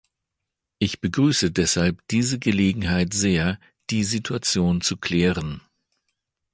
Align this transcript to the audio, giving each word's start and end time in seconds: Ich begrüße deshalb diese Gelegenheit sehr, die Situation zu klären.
Ich 0.79 0.99
begrüße 0.99 1.51
deshalb 1.51 2.01
diese 2.07 2.39
Gelegenheit 2.39 3.13
sehr, 3.13 3.59
die 3.91 4.03
Situation 4.03 4.81
zu 4.81 4.97
klären. 4.97 5.61